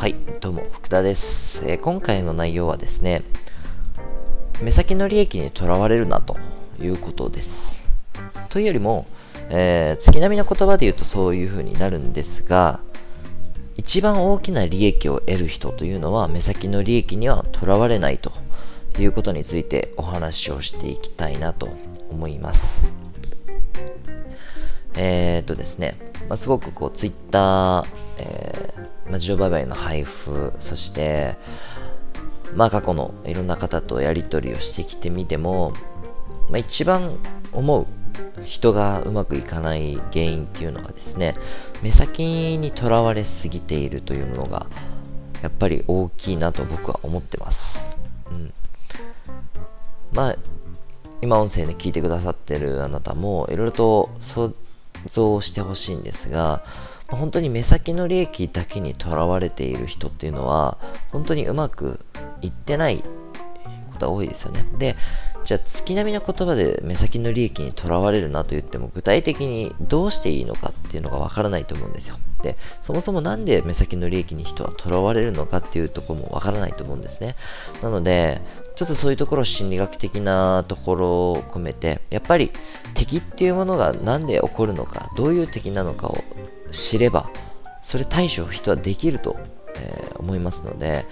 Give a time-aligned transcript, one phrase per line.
[0.00, 3.22] はい、どうも、福田です、えー、今回の内容はですね、
[4.62, 6.38] 目先の利益にとらわれるなと
[6.80, 7.86] いうことです。
[8.48, 9.06] というよりも、
[9.50, 12.80] えー、月並みの言葉で言うとそういう風になるんですが、
[13.76, 18.32] 一番大きな利益を得る人というのは目先の利益にはとらわれないと
[18.98, 21.68] いうことについてお話をしていきたいなと
[22.08, 22.90] 思います。
[24.96, 27.86] えー、っとですね、まあ、すごくこうツイッター、
[28.16, 28.69] えー
[29.10, 31.36] まあ、自動売買の配布、そして、
[32.54, 35.72] まあ過去のいろんな方とやり取りをしてきてみても、
[36.48, 37.10] まあ、一番
[37.52, 37.86] 思う
[38.44, 41.36] 人がうまくいかない原因っていうのがですね、
[41.82, 44.66] 目先にとらわれすぎているというものが、
[45.42, 47.96] やっぱり大きいなと僕は思ってます。
[48.30, 48.52] うん。
[50.12, 50.36] まあ、
[51.22, 54.52] 今音声で聞いてくださってるあなたも、いろいろと想
[55.06, 56.64] 像してほしいんですが、
[57.10, 60.78] 本当に目先の利益だけにとらわれている人っていうのは、
[61.10, 62.00] 本当にうまく
[62.42, 64.64] いってないことが多いですよね。
[64.78, 64.96] で、
[65.44, 72.16] じゃあ月並みの言葉で目先の利益にとらわれるなと言っても具体的にどうしていいのかっていうのがわからないと思うんですよ。
[72.42, 77.34] で、そもそもなんで目先の利益に人はとらわれるのかっていうとこもわからないと思うんですね。
[77.82, 78.40] なので、
[78.76, 82.50] ちょっとそういうところ心理学的なところを込めて、やっぱり
[82.94, 86.24] 敵っていうものが何で起こるのか、どういう敵なのかを
[86.70, 87.30] 知れば、
[87.82, 89.36] それ対処を人はできると、
[89.76, 91.04] えー、思いますので、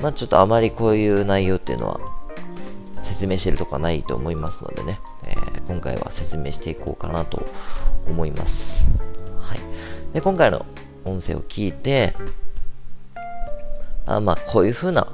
[0.00, 2.00] まあちょっとあまりこういう内容っていうのは
[3.12, 7.46] 説明してるとかないと思いますのでね、えー、今回は説明していこうかなと
[8.08, 8.86] 思います。
[9.40, 9.60] はい。
[10.12, 10.64] で、今回の
[11.04, 12.14] 音声を聞いて、
[14.06, 15.06] あまあこういう風な、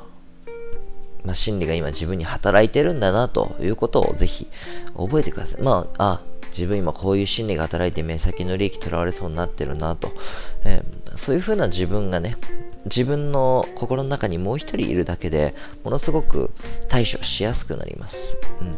[1.25, 4.47] まあ、心理が今自分に働いてるんだなということをぜひ
[4.97, 5.63] 覚えてください。
[5.63, 10.13] まあ、あ、自分今こういう心理が働いて目先の利益取られそうになってるなと、
[10.65, 12.37] えー、そういう風な自分がね、
[12.85, 16.51] 自分の心の中にもう一人いるだけでものすごく
[16.89, 18.41] 対処しやすくなります。
[18.61, 18.69] うん。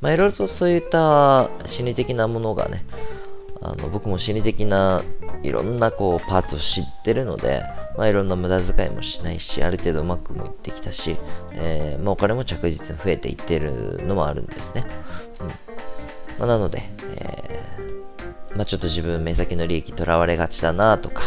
[0.00, 2.84] まあいろいろとそういった心理的なものがね、
[3.62, 5.02] あの僕も心理的な
[5.42, 7.62] いろんなこうパーツを知ってるので、
[7.98, 11.16] まあ、いろんな無駄遣いもしないし、ある程度うまくもいってきたし、
[11.52, 14.84] えー、まあ、お金も着実に増えていってるのもあるんですね。
[15.40, 15.46] うん
[16.38, 16.82] まあ、なので、
[17.18, 21.22] えー、まあ、ちょっと自分目先の利益とらわれがちだなとか、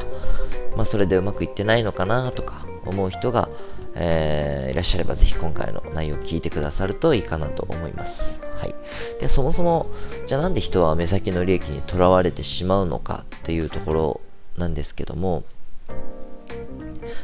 [0.77, 3.49] まあ、それでうまくいってないのかなとか思う人が、
[3.95, 8.45] えー、いらっしゃればぜひ今回の内容を聞いてくださるといいかなと思います。
[8.59, 8.75] はい。
[9.19, 9.88] で、そもそも、
[10.27, 14.21] じゃあなんで人は目先の利益にとらわれてしまうのかっていうところ
[14.55, 15.43] なんですけども、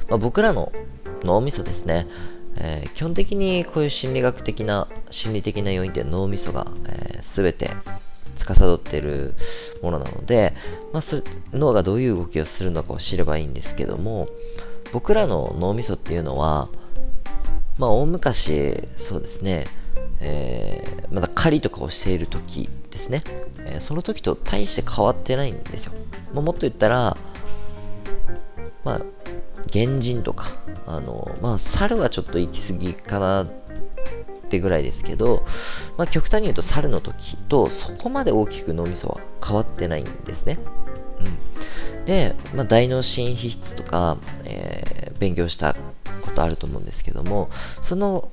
[0.09, 0.72] まあ、僕らの
[1.24, 2.08] 脳みそですね、
[2.58, 7.70] えー、基本的にこういう心理学的な心理的な要因って脳みそが、えー、全て
[8.46, 9.36] 司っている
[9.81, 10.54] ものなので、
[10.92, 11.24] まあ、それ
[11.54, 14.28] 脳がどういう動きをするのかを知ればいいんですけども
[14.92, 16.70] 僕らの脳みそっていうのは
[17.78, 19.66] まあ大昔そうですね、
[20.20, 23.24] えー、まだ狩りとかをしている時ですね、
[23.59, 25.94] えー、その時と大して変わってないんですよ、
[26.34, 27.18] まあ、もっと言ったら
[28.84, 29.02] まあ
[29.72, 30.52] 原人とか
[30.86, 33.62] あのまあ猿はちょっと行き過ぎかなって
[34.53, 35.44] ってぐらいですけど、
[35.97, 40.59] まあ、極端に言うと猿の時とそこまで大きく脳みそは変わってないんですね。
[41.97, 45.75] うん、で、まあ、大脳新皮質とか、えー、勉強した
[46.22, 47.50] ことあると思うんですけども
[47.81, 48.31] その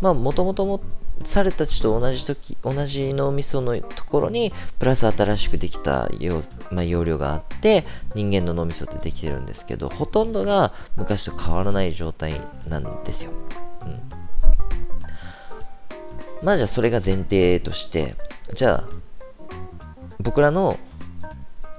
[0.00, 0.80] まあもともとも
[1.24, 13.32] 猿たちと同じ時同じ脳みそのところにプラス新しくできた容,、まあ、容量があって人間の脳みそってできてるんですけどほとんどが昔と変わらない状態なんですよ。
[13.82, 14.17] うん
[16.42, 18.14] まあじゃあそれが前提として、
[18.54, 18.88] じゃあ
[20.20, 20.78] 僕らの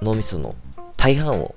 [0.02, 0.54] 脳みその
[0.96, 1.54] 大半を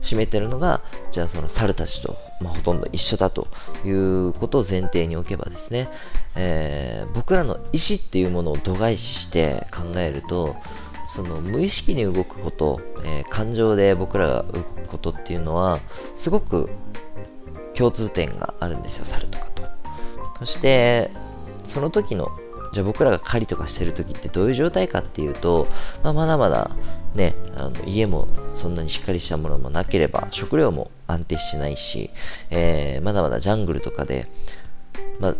[0.00, 3.46] 占めてるのが、じゃあその猿たちと、まあ、ほとんど一緒だと
[3.84, 5.88] いうことを前提に置けばですね、
[6.36, 10.56] えー、僕らの意思っていうものを度外視して考えると、
[11.08, 15.78] その無意識に動くこと、えー、感情で僕らが動くことっていうのは、
[16.16, 16.70] すごく
[17.74, 19.62] 共通点があるんですよ、猿とかと。
[20.40, 21.10] そして、
[21.64, 22.28] その時の
[22.72, 25.68] じゃあ僕らが狩りとかしてる時ってどういう状態かっていうと、
[26.02, 26.70] まあ、まだまだ
[27.14, 32.08] ね、あの家もそんなにしっかりしたものもなければ食料も安定してないし、
[32.50, 34.24] えー、まだまだジャングルとかで、
[35.20, 35.36] まあ、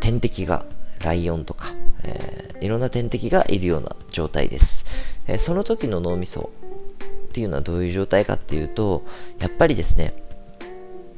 [0.00, 0.64] 天敵が
[1.02, 1.66] ライオンとか、
[2.04, 6.50] えー、いろんな天敵がいるような状態です、えー、その時の脳みそ
[7.28, 9.04] っていうのはどういう状態かっていうと
[9.40, 10.14] やっぱりですね、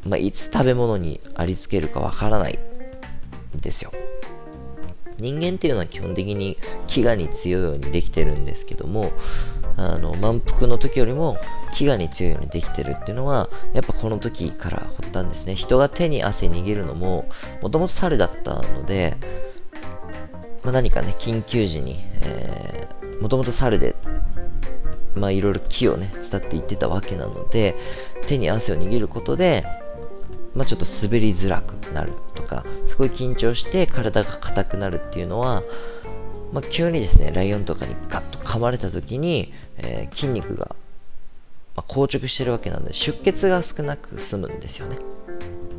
[0.06, 2.58] まあ、いつ食べ物にありつけるかわからない
[3.56, 3.92] ですよ。
[5.18, 6.56] 人間っていうのは基本的に
[6.86, 9.12] 飢餓に強いようにできてるんですけども、
[9.76, 11.36] あの満腹の時よりも
[11.74, 17.28] 飢餓に強いようにできてるっていうのはやっぱこの時から掘ったんですね人が手に汗握るのも
[17.62, 19.16] もともと猿だったので、
[20.64, 23.94] まあ、何かね緊急時に、えー、もともと猿で
[25.14, 27.74] まあいろいろ木をね伝っていってたわけなので
[28.26, 29.64] 手に汗を握ることで
[30.60, 35.62] まあ、ちょっと滑りづらくなるとかすごい緊張して体が硬くなるっていうのは
[36.52, 40.74] まあ、急にですね、ライオンとかにガッと噛まれた時に、えー、筋肉が、
[41.76, 44.96] まあ、硬直してるわけなんで、出血が少なく済むんですよね。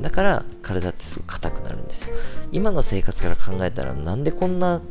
[0.01, 2.15] だから体ってすごく硬くなるんですよ。
[2.51, 4.81] 今の生活から考えたらなんでこんな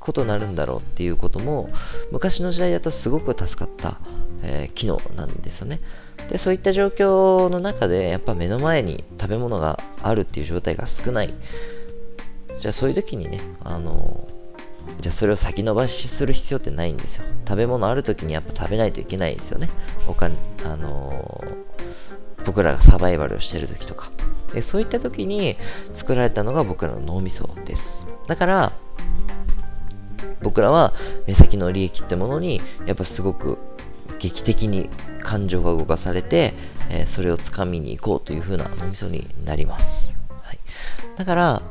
[0.00, 1.68] ことになるんだろうっていうことも
[2.10, 3.98] 昔の時代だとすごく助かった、
[4.42, 5.80] えー、機能なんですよね。
[6.28, 11.34] でそういった状況の中でやっぱ目の前に食べ物があるっていう状態が少ない。
[12.56, 14.28] じゃあそういう時にね、あの
[15.00, 17.24] じゃあそれを先延ばしする必要ってないんですよ。
[17.46, 19.68] 食べ物ある時にやっぱ食べないといけないですよね。
[20.06, 20.34] お金、
[20.64, 21.44] あの、
[22.44, 24.10] 僕らがサバイバルをしてる時とか。
[24.52, 25.56] で、そういった時に
[25.92, 28.08] 作られたのが僕らの脳みそです。
[28.26, 28.72] だから、
[30.42, 30.92] 僕らは
[31.26, 33.58] 目先の利益ってものにやっぱすごく
[34.18, 34.88] 劇的に
[35.28, 36.54] 感情が動かされて、
[36.88, 40.14] えー、それをつかみに行こうという風な脳みそになります。
[40.42, 40.58] はい、
[41.18, 41.62] だから、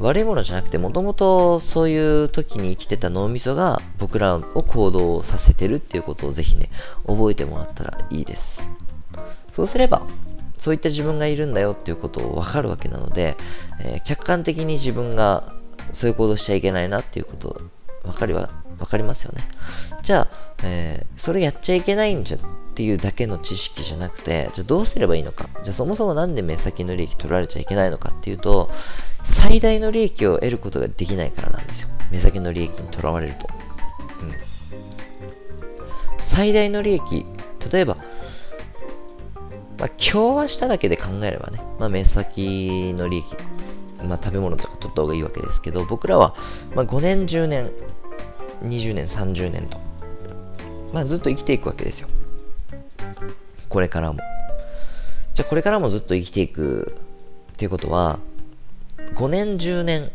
[0.00, 6.70] 悪いものじゃなくて、もともとそういう時に生きてた脳みそが僕らを行動させてるっていうことをぜひね、
[7.06, 8.66] 覚えてもらったらいいです。
[9.52, 10.00] そうすれば、
[10.56, 13.36] そういった自分がいるんだよっていうことをわかるわけなので、
[13.80, 15.52] えー、客観的に自分が
[15.92, 17.60] そういう行動しちゃいけないなっていうこと
[18.04, 19.42] わかりは、わかりますよね。
[20.02, 22.40] じゃあ、えー、それやっちゃいけないんじゃっ
[22.74, 25.48] ていうだけの知識じゃなくて、じゃあどうすればいいのか。
[25.62, 28.70] じゃあそもそもなんで目先の利益取られちゃいけないのかっていうと、
[29.24, 31.88] 最大の利益を得ることができないからなんですよ。
[32.10, 33.48] 目先の利益にとらわれると。
[34.22, 34.32] うん。
[36.20, 37.26] 最大の利益、
[37.72, 37.96] 例えば、
[39.78, 43.26] まあ、今日はしただけで考えればね、まあ、目先の利益、
[44.04, 46.34] まあ、食べ物とか取った方がいいわけですけど、僕らは、
[46.74, 47.70] ま、5年、10年、
[48.62, 49.78] 20年、30年と、
[50.92, 52.08] まあ、ずっと生きていくわけですよ。
[53.68, 54.18] これからも。
[55.34, 56.94] じゃあ、これからもずっと生きていく
[57.52, 58.18] っていうことは、
[59.14, 60.10] 5年、10年、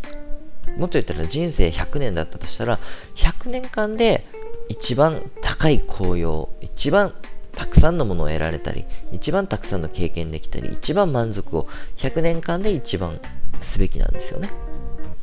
[0.78, 2.80] もっと言ったら人生100年だったとしたら、
[3.16, 4.25] 100年間で
[4.69, 7.13] 一番高い紅葉、一番
[7.56, 11.68] たくさんのものを得られたり、一番たくさんの経験できたり、一番満足を
[11.98, 13.19] 100年間で一番
[13.62, 14.50] すべきなんですよね。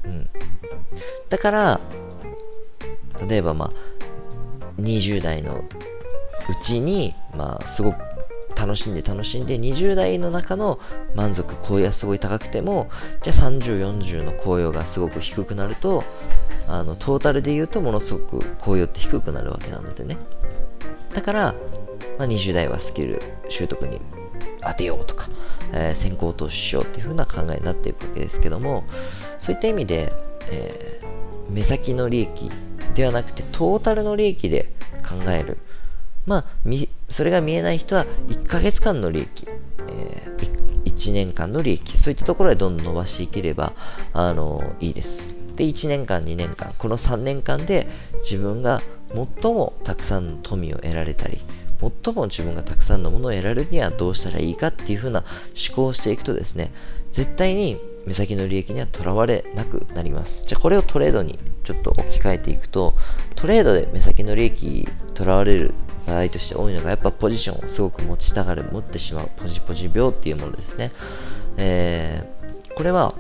[0.05, 0.29] うん。
[1.29, 1.81] だから、
[3.29, 3.71] 例えばまあ、
[4.81, 7.99] 20代のうちに、まあ、すごく
[8.57, 10.79] 楽しんで楽しんで20代の中の
[11.15, 12.91] 満足紅葉がすごい高くても
[13.23, 16.05] じゃあ3040の紅葉がすごく低くなると
[16.69, 20.19] あのトータルで言うとものすごく紅葉って低くなるわけなのでね。
[21.15, 21.55] だから、
[22.19, 24.01] まあ、20代はスキル習得に
[24.63, 25.29] 当てようとか、
[25.73, 28.85] えー、先行投資しようっていう風な考えになっていくわけですけども
[29.39, 30.13] そういった意味で、
[30.51, 32.51] えー、目先の利益
[32.95, 34.73] ではなくてトータルの利益で
[35.09, 35.59] 考える
[36.27, 36.45] まあ、
[37.09, 39.49] それが見えない人は1ヶ月間の利益、
[39.89, 43.73] えー、1年間の利益、そういったところでどんどん伸ばしていければ、
[44.13, 45.35] あのいいです。
[45.57, 47.87] で、1年間、2年間、この3年間で
[48.23, 48.83] 自分が
[49.43, 51.39] 最もたくさんの富を得られたり、
[52.05, 56.71] 最も自分がたくさんのものを得られるにはどうしたらいいかっていう風な思考をしていくとですね、
[57.11, 60.47] 絶対に目先の利益にはとらわれなくなります。
[60.47, 62.95] じゃあこれをトレードにちょっと置き換えていくと、
[63.35, 65.75] トレードで目先の利益とらわれる
[66.07, 70.91] 場合として多いのが、やっぱポジションをすごく持ちたがる、持ってしまう、ポジポジ病っていうものですね。
[71.57, 73.15] えー、これは、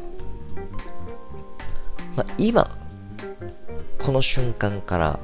[2.16, 2.76] まあ、今、
[3.98, 5.20] この瞬間から、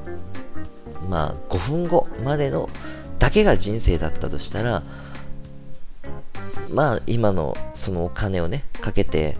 [1.08, 2.68] まあ、5分後までの
[3.18, 4.82] だけが人生だったとしたら、
[6.70, 9.37] まあ、今のそのお金をね、かけて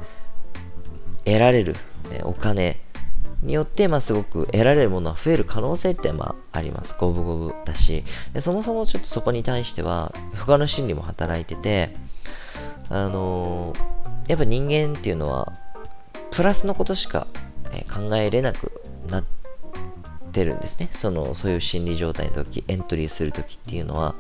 [1.25, 1.77] 得られる、
[2.23, 2.79] お金
[3.43, 6.97] によって、まあ、すごく得られるものは増える可能性って、まあ、あります。
[6.99, 8.03] 五分五分だし。
[8.41, 11.95] そもそもちょっとそこに対しては、他の心理も働いてて、
[12.89, 15.53] あのー、やっぱ人間っていうのは、
[16.31, 17.27] プラスのことしか、
[17.93, 18.73] 考えれなく
[19.11, 19.25] なっ
[20.33, 20.89] てるんですね。
[20.93, 24.15] その、そういう心理状態の時、エントリーする時っていうのは、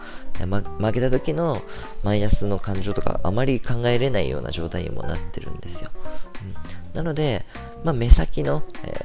[0.78, 1.62] 負けた時の
[2.02, 5.90] マイナスの感情とかあまり考えれないような状態にもなってるんですよ。
[6.42, 7.44] うん、なので、
[7.86, 9.00] まあ、目先の、え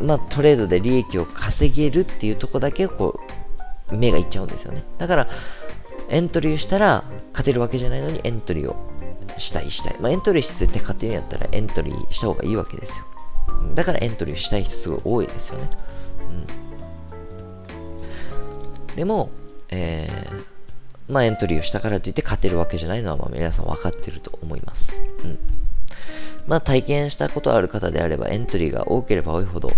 [0.00, 3.20] ー、まあ、トレードで利益を稼げるっていうとこだけこ
[3.90, 4.82] う目がいっちゃうんですよね。
[4.96, 5.28] だから
[6.08, 8.76] エントリーしたら勝てるわけじゃないのにエントリーを
[9.36, 13.04] したいしたい、まあ、エントリーして絶対勝てるんやったらエントリーした方がいいわけですよ。
[13.74, 15.68] だからエントリーしたい人すごい多いですよね、
[18.88, 19.28] うん、でも、
[19.68, 24.98] えー、まあ、エントリーをしたからといって勝てるわけじゃないのは、まあ、皆さん分かってると思います。
[25.24, 25.59] うん。
[26.46, 29.72] まあ、体験したことある方であれば、エントリーが多ければ多いほど、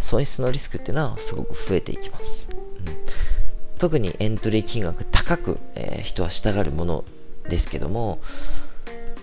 [0.00, 2.48] 損失のリスクっていうのはすごく増えていきます。
[2.50, 2.58] うん、
[3.78, 7.04] 特にエントリー金額高く、えー、人は従うもの
[7.48, 8.20] ですけども、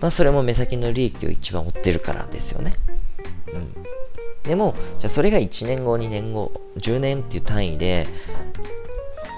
[0.00, 2.72] まあ、それも目先の利益を一番追ってるからですよね。
[3.52, 3.72] うん。
[4.48, 8.06] でも、じゃそれが1年後、2年後、10年っていう単位で、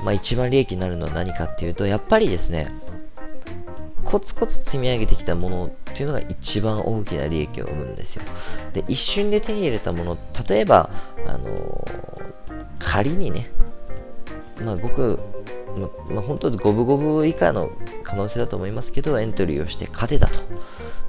[0.04, 2.68] まあ、一番利益になるのは何かっていうと、やっぱりですね、
[4.08, 8.22] コツコツ積み上げてきたものっていうのが一番大きな利益を生むんですよ。
[8.72, 10.88] で、一瞬で手に入れたもの、例えば、
[11.26, 12.24] あのー、
[12.78, 13.50] 仮にね、
[14.64, 15.20] まあ、ごく、
[15.76, 17.70] ままあ、本当に五分五分以下の
[18.02, 20.38] 可能性だと思いますけど、エントリーをして勝てたと、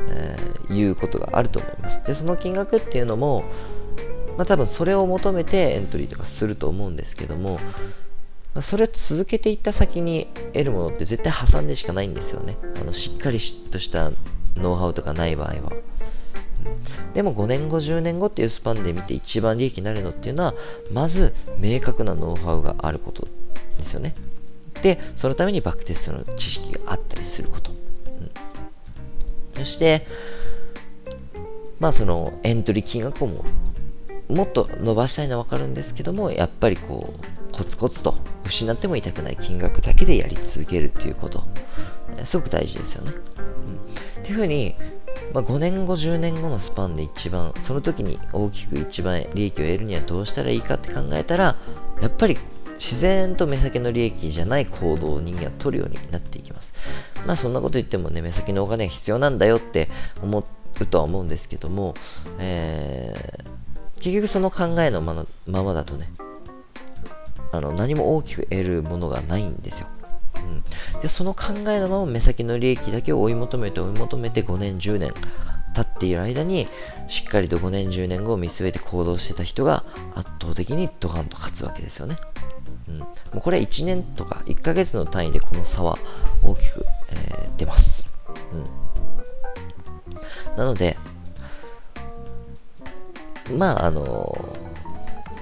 [0.09, 2.05] えー、いうことがあると思います。
[2.05, 3.45] で、その金額っていうのも、
[4.37, 7.61] まあ、多分それを求めてエントリーとかすると思うんですけども、
[8.61, 12.57] それを続けていった先に得るものって絶対挟んでしかないんですよね。
[12.81, 13.39] あのしっかり
[13.71, 14.11] とした
[14.55, 15.71] ノウハウとかない場合は。
[17.13, 20.53] でも5年後、10年後っていうスパンで見て一番利益になるのっていうのは、
[20.91, 23.27] まず明確なノウハウがあること
[23.77, 24.13] ですよね。
[24.81, 27.71] で、そのためにバックテストの知識があったりすること。
[27.71, 28.31] うん、
[29.57, 30.05] そして、
[31.79, 33.45] まあそのエントリー金額をも
[34.27, 41.43] もっと伸ばしたいのはわかるんですけども、やっぱりこう、コツコツと失っても痛くない金額だけでやり続けるっていうこと、
[42.23, 43.11] すごく大事ですよね。
[43.11, 44.75] うん、っていうふうに、
[45.33, 51.57] まあ、5年後、10年後のスパンで一番、その時に大きく一番利益を得るにはどうしたらいいかって考えたら、
[52.01, 52.37] やっぱり
[52.75, 56.75] 自然と目先の利益じゃない行動を人間は取るようになっていきます。
[57.27, 59.89] まあそんなこと言ってもね、目先のお金が必要なんだよって
[60.23, 60.45] 思
[60.79, 61.93] うとは思うんですけども、
[62.39, 65.13] えー、結局その考えのま
[65.45, 66.09] まだとね、
[67.51, 69.87] あの何も大きく得るものがないんですよ。
[70.35, 70.39] う
[70.97, 75.11] ん、でその考えのまま目先の利益だけを追い求めて追い求めて5年10年
[75.73, 76.67] 経っている間に
[77.07, 79.83] しっかりと5年10年後を見据えて行動してた人が
[80.15, 82.17] 圧倒的にドカンと勝つわけですよね。
[82.87, 85.97] うん、もうこれは1年とか1ヶ月の単位でこの差は
[86.41, 88.09] 大きく、えー、出ます。
[90.47, 90.97] うん、なので、
[93.55, 94.68] まああのー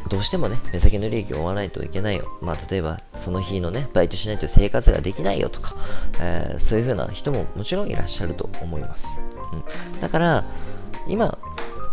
[0.08, 2.38] どうしてもね、目先の利益を追わないといけないよ。
[2.42, 5.76] まあ、例えば、その日のね、バイトしないと生活ができないよとか、
[6.20, 9.18] えー、そういう風な人ももちろんいらっしゃると思います。
[9.54, 10.44] うん、だから、
[11.08, 11.38] 今、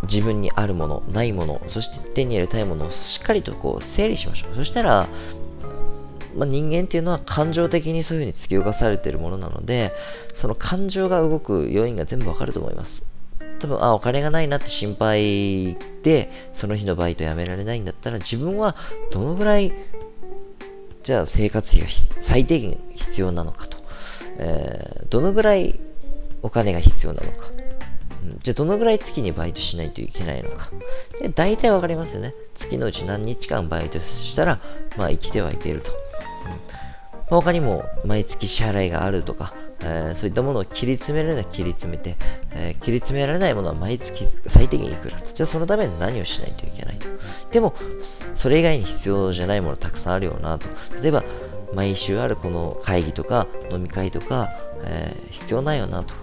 [0.02, 4.54] 自分にあるもの、ないもの、そして手に入れたいものをしっかりとこう整理しましょう。
[4.54, 5.08] そしたら、
[6.36, 9.92] まあ、人間っていうのは感情的にそういう風に突き動かされているものなので、
[10.34, 13.13] その感情が動く要因が全部わかると思います。
[13.64, 18.76] 多分、あ、お金がないなって心配で、その日のバイト辞められないんだったら、自分は
[19.10, 19.72] どのぐらい、
[21.02, 21.88] じゃあ生活費が
[22.20, 23.78] 最低限必要なのかと。
[24.36, 25.80] えー、どのぐらい
[26.42, 27.50] お金が必要なのか。
[28.42, 30.70] じゃあどのぐらい月にバイトしないといけないのか。
[31.20, 32.34] で大体わかりますよね。
[32.54, 34.60] 月のうち何日間バイトしたら、
[34.98, 35.90] まあ生きてはいけると。
[35.92, 35.94] う
[37.36, 39.54] ん、他にも毎月支払いがあるとか、
[39.86, 42.16] えー、そういったものを切り詰められない切り詰めて、
[42.52, 45.32] えー、切り詰められないものは毎月最低限いくらと。
[45.32, 47.06] じゃあそのために何をしないといけないと。
[47.50, 47.74] でも、
[48.34, 50.68] それ以外に必要じゃないものたくさんあるよなと。
[51.02, 51.22] 例えば、
[51.74, 54.50] 毎週あるこの会議とか飲み会とか、
[54.84, 56.14] えー、必要ないよなと。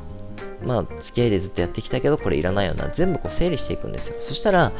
[0.63, 2.87] まあ、付き合いでずっとやってきたけど、これいらないよな。
[2.89, 4.15] 全部こう整理していくんですよ。
[4.19, 4.71] そしたら、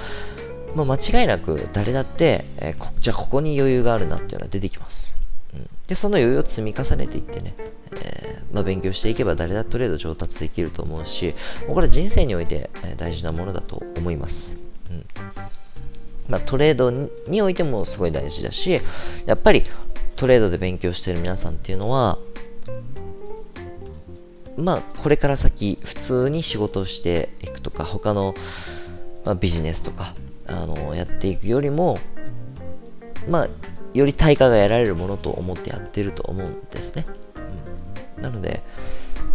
[0.75, 5.15] もう間違いなく誰だって、えー、じゃあここに余裕があるなっていうのは出てきます。
[5.91, 7.53] で、その余裕を積み重ねていってね、
[8.01, 11.35] えー、まあ、勉強していけば誰だってトレード上達できると思うし、
[11.67, 14.57] もうこれは人生において、大事なものだと思います。
[14.89, 15.05] うん
[16.29, 16.91] まあ、トレード
[17.27, 18.79] においてもすごい大事だし、
[19.25, 19.63] やっぱり
[20.15, 22.17] トレードで勉強してる皆さんっていうのは、
[24.55, 28.33] まあ、これから先、普通に仕事をしていくとか、他の、
[29.25, 30.15] まあ、ビジネスとか、
[30.47, 31.99] あのやっていくよりも、
[33.27, 33.47] まあ、
[33.93, 37.05] より対価が得られるものと思ってやってると思うんですね。
[37.35, 38.61] うんなので、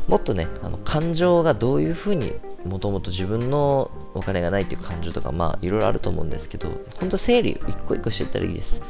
[0.09, 2.33] もっとね、あの感情がどういうふうに
[2.65, 6.69] もともと自分のお金がないっていう感情とか、まあいろいろあると思うんですけど、
[7.01, 8.83] 本当整理一個一個していったらいいです。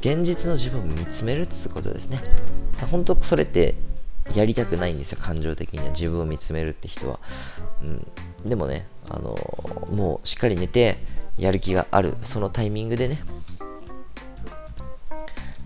[0.00, 2.18] 現実の自分を見つめるってことですね。
[2.90, 3.74] 本当それって
[4.34, 7.20] やりたくないんですよ、感情的には自分を見つめるって人は。
[7.82, 7.84] う
[8.46, 9.38] ん、でもね、あの
[9.92, 10.96] もうしっかり寝て
[11.38, 13.20] やる気がある、そのタイミングでね、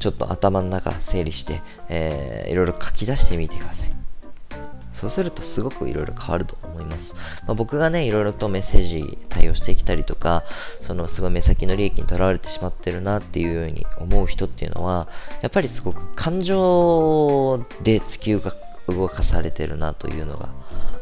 [0.07, 3.89] ちょっと頭の中整理して、えー、いろいろ書き出してみてください。
[4.93, 7.43] そうするとすごくいろいろ変わると思います。
[7.45, 10.45] まあ、僕がね、いろいろとメッセージ対応してきたりとか、
[10.81, 15.09] そのすごい目先の利益にとらわれてしまってるなっていうように思う人っていうのは、
[15.43, 18.41] やっぱりすごく感情で突き
[18.87, 20.51] 動かされてるなというのが、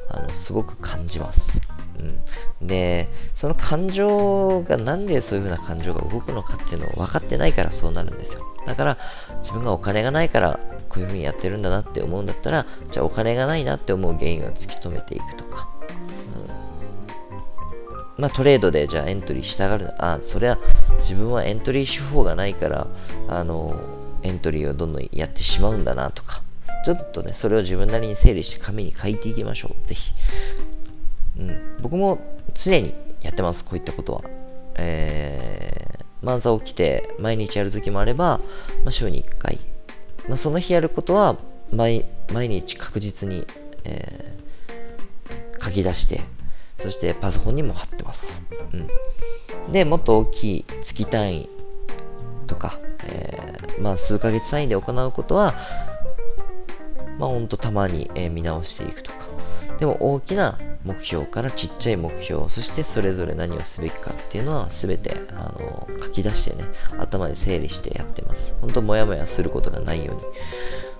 [0.09, 1.61] あの、すごく感じます。
[1.99, 8.43] うん、でその感情がなんでそういう風な感情が動くのかっていうのを分かってないからそうなるんですよ。
[8.67, 8.99] だから
[9.39, 10.59] 自分がお金がないから
[10.89, 15.69] こういう風にやってるんだなって思うんだったらじゃあお金がないなって思う原因を突き止めていくとか、
[18.17, 19.91] うん、まあトレードでじゃあエントリーしたがる。
[19.99, 20.59] あそれは
[20.99, 22.87] 自分はエントリー手法がないから
[23.29, 23.79] あの
[24.23, 26.43] エントリーをどんどんやってしまうんだなとか。
[26.85, 29.89] ちょっとね、それを自分なりに整理して紙に書いていきましょう。
[29.89, 30.13] ぜひ。
[31.39, 32.19] うん、僕も
[32.55, 34.23] 常にやってます、こういったことは。
[34.77, 38.39] えー、まあ、朝起きて毎日やるときもあれば、
[38.85, 39.59] まあ、週に1回。
[40.29, 41.37] まあ、その日やることは
[41.71, 43.47] 毎日確実に、
[43.85, 46.21] えー、書き出して、
[46.79, 48.45] そしてパソコンにも貼ってます。
[48.73, 51.49] うん、で、もっと大きい月単位
[52.47, 55.55] とか、えー、まあ、数ヶ月単位で行うことは、
[57.19, 59.25] まあ、ほんとたまに、えー、見直していくとか。
[59.79, 66.65] でも大きな目標からちっちゃい目標、そしてそれぞれ何をすべきかっていうのは全てあの書き出してね、
[66.99, 68.55] 頭で整理してやってます。
[68.61, 70.23] 本当もやもやすることがないように。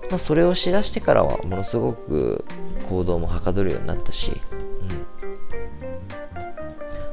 [0.09, 2.45] まあ、それをしだしてからはものすごく
[2.89, 4.35] 行動もはかどるようになったし、う
[4.85, 5.05] ん。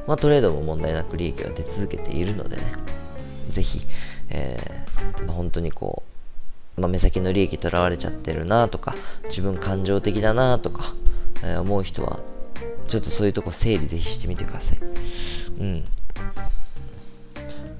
[0.07, 2.63] まあ、トレードも問題なく利益は出続けているのでね、
[3.49, 3.85] ぜひ、
[4.29, 6.03] えー、まあ、本当にこ
[6.77, 10.93] う、まあ、目先の利益とらわれちゃってるなとか、自分感情的だなとか、
[11.43, 12.19] えー、思う人は
[12.87, 14.79] ちょっとそういうとこ整理ぜひしてみてください。
[15.59, 15.83] うん。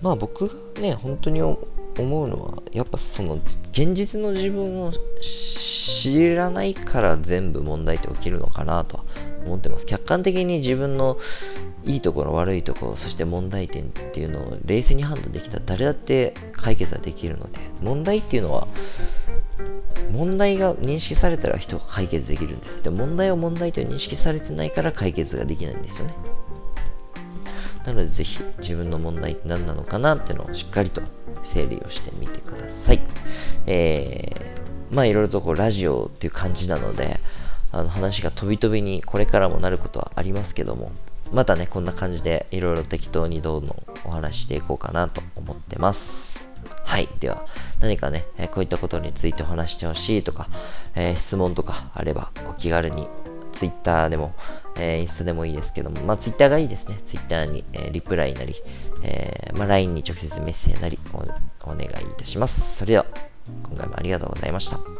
[0.01, 1.57] まあ僕がね、本当に思
[1.97, 3.35] うのは、やっぱその
[3.71, 9.03] 現実の自分を知らないから全部問題って起きるのかなとは
[9.45, 9.85] 思ってます。
[9.85, 11.17] 客観的に自分の
[11.85, 18.67] いいところ、悪いところ、そして問題点っていうのを冷静に判断できたら誰だって解決はできるので、問題っていうのは
[20.11, 22.83] 問題が認識されたら人が解決できるんです。
[22.83, 26.13] で問題を問題と認識されてないから解決ができないんですよね。
[27.85, 31.01] なのでぜひ自分の問題って何なのかなっていうのをしっかりと
[31.43, 32.99] 整理をしてみてください。
[33.65, 37.19] えー、まあいろいろとこうラジオっていう感じなので、
[37.71, 40.91] あの話が飛び飛びにこれからもなることはありますけども、
[41.31, 46.47] またね、こんな感じでいろいろ適当にどんどんお話していこうかなと思ってます。
[46.85, 47.09] はい。
[47.19, 47.47] では、
[47.83, 50.47] 何かね、えこういったことについてお話してほしいとか、
[50.95, 53.09] え、質問とかあればお気軽に
[53.51, 54.33] Twitter でも、
[54.77, 56.97] えー、インスタでもいいですけども、まあ Twitter がいいですね。
[57.03, 58.55] Twitter に、え、リプライなり、
[59.03, 62.77] え、まあ LINE に直接メッセージなりお願いいたします。
[62.77, 63.05] それでは、
[63.67, 64.92] 今回もありがとうございました。